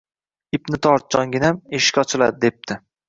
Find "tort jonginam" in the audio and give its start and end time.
0.87-1.59